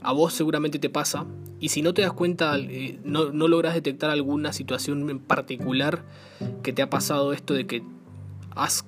a 0.00 0.12
vos 0.12 0.32
seguramente 0.32 0.78
te 0.78 0.88
pasa 0.88 1.26
y 1.60 1.68
si 1.68 1.82
no 1.82 1.94
te 1.94 2.02
das 2.02 2.12
cuenta, 2.12 2.58
eh, 2.58 2.98
no, 3.04 3.32
no, 3.32 3.46
logras 3.46 3.74
detectar 3.74 4.10
alguna 4.10 4.52
situación 4.52 5.08
en 5.10 5.20
particular 5.20 6.04
que 6.62 6.72
te 6.72 6.82
ha 6.82 6.90
pasado 6.90 7.32
esto 7.32 7.54
de 7.54 7.66
que 7.66 7.82
has 8.56 8.84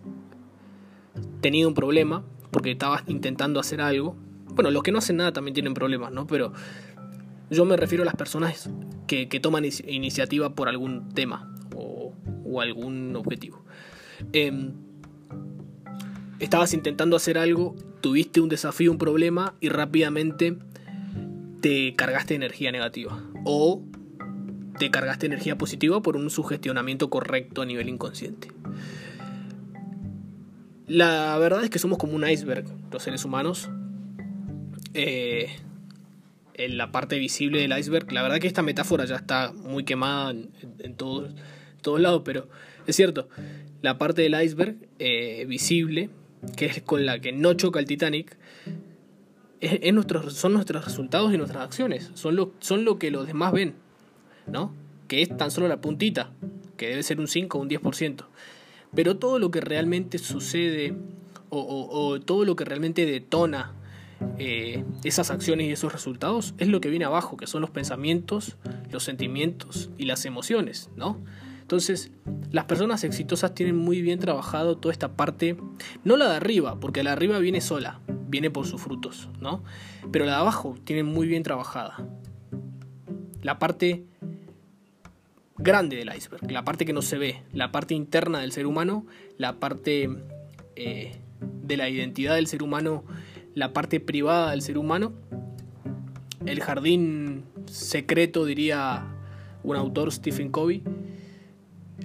tenido 1.40 1.68
un 1.68 1.74
problema 1.74 2.24
porque 2.50 2.72
estabas 2.72 3.04
intentando 3.06 3.60
hacer 3.60 3.80
algo 3.80 4.16
bueno, 4.54 4.70
los 4.70 4.82
que 4.82 4.92
no 4.92 4.98
hacen 4.98 5.16
nada 5.16 5.32
también 5.32 5.54
tienen 5.54 5.74
problemas, 5.74 6.12
¿no? 6.12 6.26
Pero 6.26 6.52
yo 7.50 7.64
me 7.64 7.76
refiero 7.76 8.02
a 8.02 8.06
las 8.06 8.16
personas 8.16 8.70
que, 9.06 9.26
toman 9.40 9.64
iniciativa 9.86 10.54
por 10.54 10.68
algún 10.68 11.10
tema 11.10 11.54
o, 11.74 12.14
algún 12.60 13.16
objetivo. 13.16 13.64
Em, 14.32 14.72
estabas 16.38 16.74
intentando 16.74 17.16
hacer 17.16 17.38
algo, 17.38 17.74
tuviste 18.00 18.40
un 18.40 18.48
desafío, 18.48 18.90
un 18.90 18.98
problema 18.98 19.54
y 19.60 19.68
rápidamente 19.70 20.58
te 21.62 21.94
cargaste 21.94 22.34
energía 22.34 22.70
negativa. 22.72 23.22
O 23.46 23.82
te 24.78 24.90
cargaste 24.90 25.26
energía 25.26 25.56
positiva 25.56 26.02
por 26.02 26.16
un 26.16 26.28
sugestionamiento 26.28 27.08
correcto 27.08 27.62
a 27.62 27.66
nivel 27.66 27.88
inconsciente. 27.88 28.48
La 30.86 31.38
verdad 31.38 31.64
es 31.64 31.70
que 31.70 31.78
somos 31.78 31.96
como 31.96 32.14
un 32.14 32.28
iceberg, 32.28 32.66
los 32.90 33.02
seres 33.02 33.24
humanos. 33.24 33.70
Eh, 34.92 35.48
en 36.54 36.76
la 36.76 36.92
parte 36.92 37.18
visible 37.18 37.60
del 37.60 37.78
iceberg. 37.78 38.12
La 38.12 38.22
verdad 38.22 38.38
que 38.38 38.46
esta 38.46 38.62
metáfora 38.62 39.04
ya 39.04 39.16
está 39.16 39.52
muy 39.52 39.84
quemada 39.84 40.30
en, 40.32 40.94
todos, 40.96 41.32
lados, 42.00 42.22
pero 42.24 42.48
es 42.86 42.96
cierto, 42.96 43.28
la 43.80 43.98
parte 43.98 44.22
del 44.22 44.40
iceberg 44.40 44.76
eh, 44.98 45.46
visible, 45.48 46.10
que 46.56 46.66
es 46.66 46.82
con 46.82 47.06
la 47.06 47.20
que 47.20 47.32
no 47.32 47.54
choca 47.54 47.78
el 47.78 47.86
Titanic, 47.86 48.36
es, 49.62 50.34
son 50.34 50.52
nuestros 50.52 50.84
resultados 50.84 51.32
y 51.32 51.38
nuestras 51.38 51.64
acciones, 51.64 52.10
son 52.14 52.36
lo, 52.36 52.52
son 52.60 52.84
lo 52.84 52.98
que 52.98 53.10
los 53.10 53.26
demás 53.26 53.52
ven, 53.52 53.74
¿no? 54.46 54.74
Que 55.08 55.22
es 55.22 55.36
tan 55.36 55.50
solo 55.50 55.68
la 55.68 55.80
puntita, 55.80 56.30
que 56.76 56.88
debe 56.88 57.02
ser 57.02 57.20
un 57.20 57.28
5 57.28 57.58
o 57.58 57.62
un 57.62 57.70
10%. 57.70 58.24
Pero 58.94 59.16
todo 59.16 59.38
lo 59.38 59.50
que 59.50 59.60
realmente 59.60 60.18
sucede 60.18 60.94
o 61.54 62.18
todo 62.20 62.46
lo 62.46 62.56
que 62.56 62.64
realmente 62.64 63.04
detona 63.04 63.74
eh, 64.38 64.84
esas 65.04 65.30
acciones 65.30 65.66
y 65.66 65.72
esos 65.72 65.92
resultados 65.92 66.54
es 66.58 66.68
lo 66.68 66.80
que 66.80 66.90
viene 66.90 67.04
abajo, 67.04 67.36
que 67.36 67.46
son 67.46 67.60
los 67.60 67.70
pensamientos, 67.70 68.56
los 68.90 69.04
sentimientos 69.04 69.90
y 69.98 70.04
las 70.04 70.24
emociones, 70.24 70.90
¿no? 70.96 71.18
Entonces, 71.60 72.12
las 72.50 72.66
personas 72.66 73.04
exitosas 73.04 73.54
tienen 73.54 73.76
muy 73.76 74.02
bien 74.02 74.18
trabajado 74.18 74.76
toda 74.76 74.92
esta 74.92 75.12
parte, 75.12 75.56
no 76.04 76.16
la 76.16 76.28
de 76.28 76.36
arriba, 76.36 76.78
porque 76.80 77.02
la 77.02 77.10
de 77.10 77.16
arriba 77.16 77.38
viene 77.38 77.60
sola, 77.60 78.00
viene 78.32 78.50
por 78.50 78.66
sus 78.66 78.82
frutos, 78.82 79.28
¿no? 79.40 79.62
Pero 80.10 80.24
la 80.24 80.32
de 80.32 80.38
abajo 80.38 80.74
tiene 80.82 81.04
muy 81.04 81.28
bien 81.28 81.44
trabajada. 81.44 82.04
La 83.42 83.60
parte 83.60 84.04
grande 85.56 85.96
del 85.96 86.10
iceberg, 86.12 86.50
la 86.50 86.64
parte 86.64 86.84
que 86.84 86.92
no 86.92 87.02
se 87.02 87.18
ve, 87.18 87.42
la 87.52 87.70
parte 87.70 87.94
interna 87.94 88.40
del 88.40 88.50
ser 88.50 88.66
humano, 88.66 89.06
la 89.38 89.60
parte 89.60 90.10
eh, 90.74 91.20
de 91.40 91.76
la 91.76 91.88
identidad 91.88 92.34
del 92.34 92.48
ser 92.48 92.64
humano 92.64 93.04
la 93.54 93.72
parte 93.72 94.00
privada 94.00 94.50
del 94.50 94.62
ser 94.62 94.78
humano, 94.78 95.12
el 96.46 96.60
jardín 96.60 97.44
secreto, 97.66 98.44
diría 98.44 99.06
un 99.62 99.76
autor, 99.76 100.12
Stephen 100.12 100.50
Covey, 100.50 100.82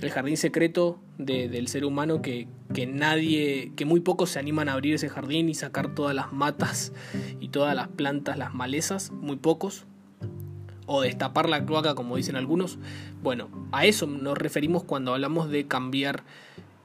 el 0.01 0.09
jardín 0.09 0.37
secreto 0.37 0.99
del 1.17 1.67
ser 1.67 1.85
humano 1.85 2.21
que, 2.21 2.47
que, 2.73 2.85
nadie, 2.85 3.71
que 3.75 3.85
muy 3.85 3.99
pocos 3.99 4.31
se 4.31 4.39
animan 4.39 4.69
a 4.69 4.73
abrir 4.73 4.95
ese 4.95 5.09
jardín 5.09 5.49
y 5.49 5.53
sacar 5.53 5.93
todas 5.93 6.15
las 6.15 6.33
matas 6.33 6.93
y 7.39 7.49
todas 7.49 7.75
las 7.75 7.87
plantas, 7.87 8.37
las 8.37 8.53
malezas, 8.53 9.11
muy 9.11 9.37
pocos. 9.37 9.85
o 10.89 11.01
destapar 11.01 11.49
la 11.49 11.65
cloaca, 11.65 11.95
como 11.95 12.15
dicen 12.15 12.37
algunos. 12.37 12.79
Bueno, 13.21 13.49
a 13.73 13.85
eso 13.85 14.07
nos 14.07 14.37
referimos 14.37 14.83
cuando 14.83 15.13
hablamos 15.13 15.49
de 15.49 15.67
cambiar 15.67 16.23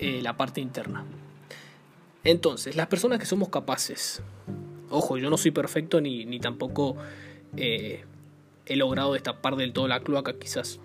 eh, 0.00 0.20
la 0.22 0.36
parte 0.36 0.60
interna. 0.60 1.04
Entonces, 2.24 2.74
las 2.74 2.88
personas 2.88 3.20
que 3.20 3.26
somos 3.26 3.48
capaces, 3.48 4.22
ojo, 4.90 5.18
yo 5.18 5.30
no 5.30 5.36
soy 5.36 5.52
perfecto 5.52 6.00
ni, 6.00 6.24
ni 6.24 6.40
tampoco 6.40 6.96
eh, 7.56 8.04
he 8.66 8.76
logrado 8.76 9.12
destapar 9.12 9.56
del 9.56 9.72
todo 9.72 9.88
la 9.88 10.00
cloaca 10.00 10.38
quizás, 10.38 10.80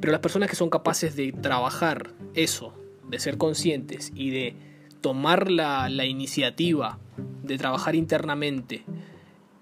pero 0.00 0.12
las 0.12 0.20
personas 0.20 0.48
que 0.48 0.56
son 0.56 0.70
capaces 0.70 1.14
de 1.16 1.32
trabajar 1.32 2.10
eso, 2.34 2.74
de 3.12 3.20
ser 3.20 3.38
conscientes 3.38 4.10
y 4.16 4.30
de 4.30 4.56
tomar 5.00 5.50
la, 5.50 5.88
la 5.88 6.06
iniciativa 6.06 6.98
de 7.44 7.58
trabajar 7.58 7.94
internamente 7.94 8.84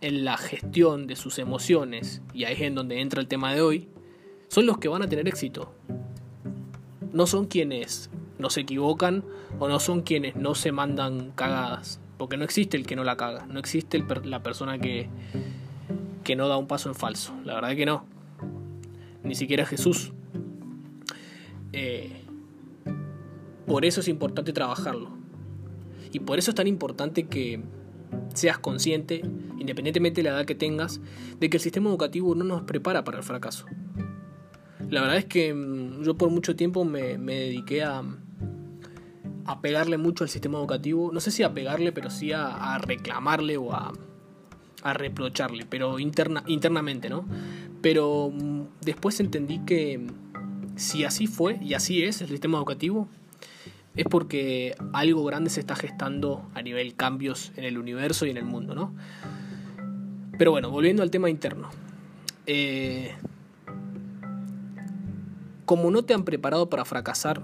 en 0.01 0.25
la 0.25 0.39
gestión 0.39 1.07
de 1.07 1.17
sus 1.17 1.39
emociones, 1.39 2.23
y 2.33 2.45
ahí 2.45 2.55
es 2.55 2.61
en 2.63 2.75
donde 2.75 3.01
entra 3.01 3.21
el 3.21 3.29
tema 3.29 3.53
de 3.53 3.61
hoy, 3.61 3.89
son 4.49 4.67
los 4.67 4.79
que 4.79 4.89
van 4.89 5.03
a 5.03 5.09
tener 5.09 5.29
éxito. 5.29 5.75
No 7.13 7.27
son 7.27 7.47
quienes 7.47 8.11
no 8.39 8.51
se 8.51 8.63
equivocan 8.63 9.25
o 9.59 9.69
no 9.69 9.79
son 9.81 10.03
quienes 10.03 10.37
no 10.37 10.55
se 10.55 10.73
mandan 10.73 11.33
cagadas. 11.33 12.01
Porque 12.17 12.37
no 12.37 12.45
existe 12.45 12.77
el 12.77 12.87
que 12.87 12.97
no 12.97 13.05
la 13.05 13.17
caga, 13.17 13.47
no 13.47 13.59
existe 13.59 14.03
la 14.25 14.43
persona 14.43 14.79
que, 14.79 15.09
que 16.23 16.37
no 16.37 16.49
da 16.49 16.57
un 16.57 16.67
paso 16.67 16.89
en 16.89 16.95
falso. 16.95 17.33
La 17.45 17.55
verdad 17.55 17.75
que 17.75 17.87
no. 17.87 18.05
Ni 19.23 19.35
siquiera 19.35 19.65
Jesús. 19.65 20.13
Eh, 21.73 22.20
por 23.71 23.85
eso 23.85 24.01
es 24.01 24.09
importante 24.09 24.53
trabajarlo. 24.53 25.11
Y 26.11 26.19
por 26.19 26.41
eso 26.41 26.51
es 26.51 26.57
tan 26.57 26.67
importante 26.67 27.29
que 27.29 27.63
seas 28.35 28.59
consciente, 28.59 29.23
independientemente 29.61 30.25
de 30.25 30.29
la 30.29 30.37
edad 30.37 30.45
que 30.45 30.57
tengas, 30.57 31.01
de 31.39 31.49
que 31.49 31.59
el 31.59 31.63
sistema 31.63 31.89
educativo 31.89 32.35
no 32.35 32.43
nos 32.43 32.63
prepara 32.63 33.05
para 33.05 33.19
el 33.19 33.23
fracaso. 33.23 33.67
La 34.89 35.03
verdad 35.03 35.19
es 35.19 35.27
que 35.27 35.55
mm, 35.55 36.03
yo 36.03 36.17
por 36.17 36.31
mucho 36.31 36.57
tiempo 36.57 36.85
me, 36.85 37.17
me 37.17 37.37
dediqué 37.37 37.85
a, 37.85 38.03
a 39.45 39.61
pegarle 39.61 39.99
mucho 39.99 40.25
al 40.25 40.31
sistema 40.31 40.59
educativo, 40.59 41.13
no 41.13 41.21
sé 41.21 41.31
si 41.31 41.45
a 41.45 41.55
pegarle, 41.55 41.93
pero 41.93 42.11
sí 42.11 42.33
a, 42.33 42.77
reclamarle 42.79 43.57
o 43.57 43.73
a, 43.73 43.93
reprocharle, 44.83 45.65
pero 45.65 46.01
interna, 46.01 46.43
internamente, 46.49 47.09
¿no? 47.09 47.25
Pero 47.83 48.33
mm, 48.35 48.63
después 48.81 49.21
entendí 49.21 49.61
que 49.61 50.05
si 50.75 51.05
así 51.05 51.29
fue 51.29 51.61
y 51.63 51.75
así 51.75 52.03
es 52.03 52.21
el 52.21 52.31
sistema 52.31 52.59
educativo, 52.59 53.09
es 53.97 54.05
porque 54.05 54.77
algo 54.93 55.25
grande 55.25 55.51
se 55.51 55.61
está 55.61 55.75
gestando 55.75 56.49
a 56.55 56.63
nivel 56.63 56.95
cambios 56.95 57.53
en 57.57 57.65
el 57.65 57.79
universo 57.79 58.27
y 58.27 58.31
en 58.31 58.37
el 58.37 58.45
mundo, 58.45 58.75
¿no? 58.75 58.95
Pero 60.39 60.53
bueno, 60.53 60.71
volviendo 60.71 61.03
al 61.03 61.11
tema 61.11 61.29
interno. 61.29 61.69
Eh, 62.47 63.15
como 65.67 65.91
no 65.91 66.03
te 66.03 66.15
han 66.15 66.25
preparado 66.25 66.71
para 66.71 66.85
fracasar, 66.85 67.43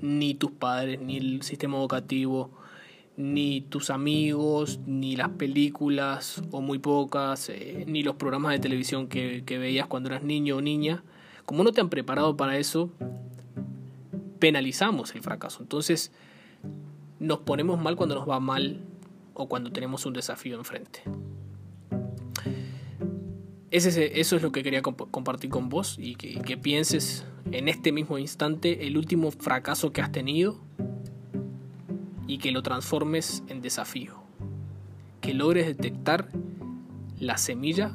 ni 0.00 0.34
tus 0.34 0.50
padres, 0.50 1.00
ni 1.00 1.16
el 1.16 1.42
sistema 1.42 1.78
educativo, 1.78 2.50
ni 3.16 3.62
tus 3.62 3.90
amigos, 3.90 4.78
ni 4.86 5.16
las 5.16 5.30
películas, 5.30 6.42
o 6.50 6.60
muy 6.60 6.78
pocas, 6.78 7.48
eh, 7.48 7.84
ni 7.88 8.02
los 8.02 8.16
programas 8.16 8.52
de 8.52 8.58
televisión 8.58 9.08
que, 9.08 9.42
que 9.46 9.58
veías 9.58 9.86
cuando 9.86 10.10
eras 10.10 10.22
niño 10.22 10.56
o 10.56 10.60
niña, 10.60 11.02
como 11.46 11.64
no 11.64 11.72
te 11.72 11.80
han 11.80 11.88
preparado 11.88 12.36
para 12.36 12.58
eso, 12.58 12.90
penalizamos 14.38 15.14
el 15.14 15.22
fracaso. 15.22 15.62
Entonces, 15.62 16.12
nos 17.18 17.38
ponemos 17.40 17.80
mal 17.80 17.96
cuando 17.96 18.14
nos 18.14 18.28
va 18.28 18.40
mal 18.40 18.80
o 19.34 19.48
cuando 19.48 19.70
tenemos 19.70 20.06
un 20.06 20.12
desafío 20.12 20.56
enfrente. 20.56 21.02
Eso 23.70 23.90
es 23.90 24.42
lo 24.42 24.52
que 24.52 24.62
quería 24.62 24.80
compartir 24.80 25.50
con 25.50 25.68
vos 25.68 25.96
y 25.98 26.14
que, 26.14 26.56
pienses 26.56 27.26
en 27.52 27.68
este 27.68 27.92
mismo 27.92 28.16
instante 28.16 28.86
el 28.86 28.96
último 28.96 29.30
fracaso 29.30 29.92
que 29.92 30.00
has 30.00 30.12
tenido 30.12 30.58
y 32.26 32.38
que 32.38 32.52
lo 32.52 32.62
transformes 32.62 33.42
en 33.48 33.60
desafío. 33.60 34.14
Que 35.20 35.34
logres 35.34 35.66
detectar 35.66 36.28
la 37.18 37.36
semilla 37.36 37.92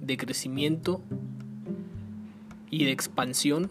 de 0.00 0.16
crecimiento 0.16 1.02
y 2.70 2.84
de 2.84 2.92
expansión 2.92 3.70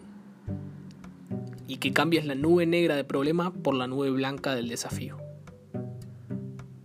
y 1.66 1.76
que 1.78 1.92
cambies 1.92 2.24
la 2.26 2.34
nube 2.34 2.66
negra 2.66 2.96
de 2.96 3.04
problema 3.04 3.52
por 3.52 3.74
la 3.74 3.86
nube 3.86 4.10
blanca 4.10 4.54
del 4.54 4.68
desafío. 4.68 5.16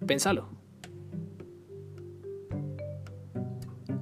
Pénsalo. 0.06 0.60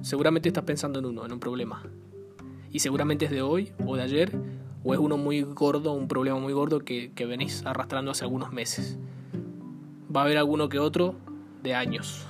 seguramente 0.08 0.48
estás 0.48 0.64
pensando 0.64 0.98
en 0.98 1.04
uno, 1.04 1.26
en 1.26 1.32
un 1.32 1.40
problema. 1.40 1.82
Y 2.70 2.78
seguramente 2.78 3.26
es 3.26 3.30
de 3.30 3.42
hoy 3.42 3.72
o 3.86 3.96
de 3.96 4.02
ayer, 4.02 4.38
o 4.82 4.94
es 4.94 5.00
uno 5.00 5.18
muy 5.18 5.42
gordo, 5.42 5.92
un 5.92 6.08
problema 6.08 6.38
muy 6.38 6.52
gordo 6.54 6.80
que, 6.80 7.12
que 7.12 7.26
venís 7.26 7.64
arrastrando 7.66 8.10
hace 8.10 8.24
algunos 8.24 8.52
meses. 8.52 8.98
Va 10.14 10.22
a 10.22 10.24
haber 10.24 10.38
alguno 10.38 10.70
que 10.70 10.78
otro 10.78 11.14
de 11.62 11.74
años, 11.74 12.26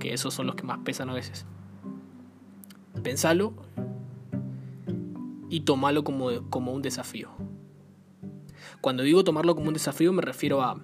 que 0.00 0.12
esos 0.14 0.34
son 0.34 0.46
los 0.46 0.56
que 0.56 0.64
más 0.64 0.80
pesan 0.80 1.10
a 1.10 1.14
veces. 1.14 1.46
Pensalo 3.02 3.54
y 5.50 5.60
tomalo 5.60 6.04
como, 6.04 6.48
como 6.50 6.72
un 6.72 6.82
desafío. 6.82 7.30
Cuando 8.80 9.02
digo 9.02 9.24
tomarlo 9.24 9.54
como 9.54 9.68
un 9.68 9.74
desafío 9.74 10.12
me 10.12 10.22
refiero 10.22 10.62
a 10.62 10.80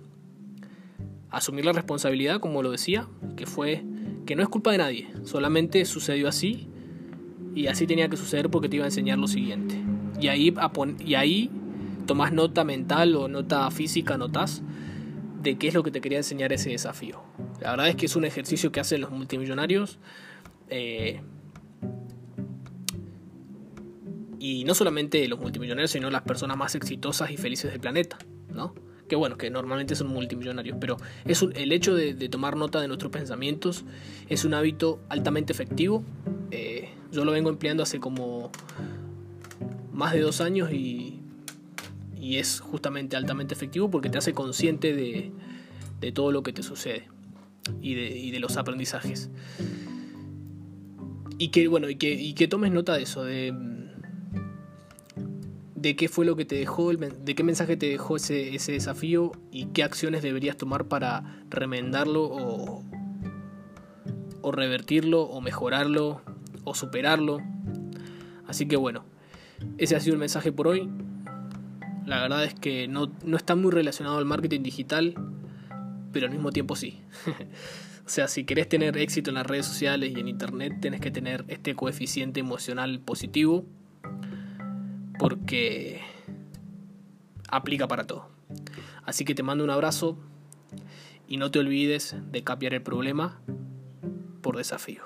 asumir 1.31 1.65
la 1.65 1.73
responsabilidad, 1.73 2.41
como 2.41 2.63
lo 2.63 2.71
decía, 2.71 3.07
que 3.37 3.47
fue 3.47 3.85
que 4.27 4.37
no 4.37 4.43
es 4.43 4.49
culpa 4.49 4.73
de 4.73 4.79
nadie, 4.79 5.09
solamente 5.25 5.85
sucedió 5.85 6.29
así 6.29 6.69
y 7.55 7.67
así 7.67 7.87
tenía 7.87 8.09
que 8.09 8.17
suceder 8.17 8.51
porque 8.51 8.69
te 8.69 8.77
iba 8.77 8.85
a 8.85 8.89
enseñar 8.89 9.19
lo 9.19 9.27
siguiente. 9.27 9.77
Y 10.21 10.29
ahí, 10.29 10.55
y 11.05 11.15
ahí 11.15 11.51
tomás 12.07 12.33
nota 12.33 12.65
mental 12.65 13.15
o 13.17 13.29
nota 13.29 13.71
física, 13.71 14.19
notas 14.19 14.63
de 15.43 15.57
qué 15.57 15.69
es 15.69 15.75
lo 15.75 15.83
que 15.83 15.91
te 15.91 16.01
quería 16.01 16.19
enseñar 16.19 16.53
ese 16.53 16.71
desafío. 16.71 17.21
La 17.61 17.71
verdad 17.71 17.89
es 17.89 17.97
que 17.97 18.07
es 18.07 18.17
un 18.17 18.25
ejercicio 18.25 18.73
que 18.73 18.81
hacen 18.81 19.01
los 19.01 19.11
multimillonarios. 19.11 19.99
Eh, 20.69 21.23
y 24.41 24.65
no 24.65 24.75
solamente 24.75 25.29
los 25.29 25.39
multimillonarios, 25.39 25.93
sino 25.93 26.11
las 26.11 26.23
personas 26.23 26.57
más 26.57 26.75
exitosas 26.75 27.31
y 27.31 27.37
felices 27.37 27.71
del 27.71 27.81
planeta, 27.81 28.19
¿no? 28.53 28.75
que 29.11 29.17
bueno, 29.17 29.37
que 29.37 29.51
normalmente 29.51 29.97
son 29.97 30.07
multimillonarios, 30.07 30.79
pero 30.81 30.97
es 31.27 31.43
el 31.43 31.73
hecho 31.73 31.95
de, 31.95 32.15
tomar 32.29 32.57
nota 32.57 32.81
de 32.81 32.87
nuestros 32.87 33.11
pensamientos 33.11 33.85
es 34.29 34.45
un 34.45 34.55
hábito 34.55 35.01
altamente 35.09 35.53
efectivo. 35.53 36.05
Eh, 36.53 36.89
yo 37.11 37.25
lo 37.25 37.33
vengo 37.33 37.51
empleando 37.51 37.83
hace 37.83 37.99
como 37.99 38.53
más 39.93 40.13
de 40.15 40.21
dos 40.21 40.41
años 40.41 40.73
y, 40.73 41.17
es 42.21 42.61
justamente 42.61 43.17
altamente 43.17 43.55
efectivo 43.55 43.91
porque 43.91 44.09
te 44.09 44.19
hace 44.19 44.33
consciente 44.33 44.95
de, 44.95 45.33
todo 46.13 46.31
lo 46.31 46.45
que 46.45 46.53
te 46.53 46.63
sucede 46.63 47.09
y 47.83 47.95
de, 47.95 48.17
y 48.17 48.31
de 48.31 48.39
los 48.39 48.57
aprendizajes. 48.57 49.29
Y 51.39 51.49
que, 51.49 51.67
bueno, 51.67 51.91
y 51.91 51.97
que, 51.97 52.13
y 52.13 52.35
que 52.35 52.47
tomes 52.47 52.71
nota 52.71 52.95
de 52.95 53.03
eso, 53.03 53.25
de 53.25 53.53
de 55.81 55.97
qué 55.97 56.09
fue 56.09 56.27
lo 56.27 56.37
que 56.37 56.45
te 56.45 56.57
dejó, 56.57 56.93
de 56.93 57.35
qué 57.35 57.43
mensaje 57.43 57.77
te 57.77 57.87
dejó 57.87 58.17
ese, 58.17 58.55
ese 58.55 58.73
desafío 58.73 59.33
y 59.51 59.67
qué 59.67 59.83
acciones 59.83 60.23
deberías 60.23 60.59
tomar 60.59 60.89
para 60.89 61.43
remendarlo 61.49 62.25
o, 62.25 62.85
o 64.43 64.53
revertirlo 64.53 65.23
o 65.23 65.41
mejorarlo 65.41 66.21
o 66.65 66.75
superarlo. 66.75 67.41
Así 68.47 68.69
que 68.69 68.77
bueno, 68.77 69.07
ese 69.79 69.97
ha 69.97 70.01
sido 70.01 70.15
el 70.15 70.21
mensaje 70.21 70.53
por 70.53 70.69
hoy. 70.69 70.91
La 72.05 72.21
verdad 72.21 72.45
es 72.45 72.53
que 72.53 72.87
no, 72.87 73.11
no 73.25 73.39
está 73.39 73.57
muy 73.57 73.71
relacionado 73.71 74.19
al 74.19 74.27
marketing 74.27 74.63
digital, 74.63 75.15
pero 76.13 76.27
al 76.27 76.33
mismo 76.33 76.53
tiempo 76.53 76.77
sí. 76.77 77.01
o 78.07 78.09
sea, 78.09 78.29
si 78.29 78.45
querés 78.45 78.69
tener 78.69 78.99
éxito 78.99 79.31
en 79.31 79.37
las 79.37 79.47
redes 79.47 79.65
sociales 79.65 80.13
y 80.15 80.21
en 80.21 80.29
internet, 80.29 80.75
tenés 80.83 81.01
que 81.01 81.11
tener 81.11 81.47
este 81.49 81.75
coeficiente 81.75 82.41
emocional 82.41 83.01
positivo 83.01 83.65
porque 85.21 86.01
aplica 87.51 87.87
para 87.87 88.07
todo. 88.07 88.31
Así 89.05 89.27
que 89.27 89.35
te 89.35 89.43
mando 89.43 89.63
un 89.63 89.69
abrazo 89.69 90.17
y 91.29 91.37
no 91.37 91.51
te 91.51 91.59
olvides 91.59 92.17
de 92.33 92.43
cambiar 92.43 92.73
el 92.73 92.81
problema 92.81 93.39
por 94.41 94.57
desafío. 94.57 95.03